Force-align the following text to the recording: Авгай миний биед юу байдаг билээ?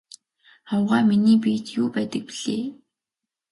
Авгай 0.73 1.03
миний 1.09 1.37
биед 1.43 1.65
юу 1.81 1.87
байдаг 1.95 2.21
билээ? 2.29 2.63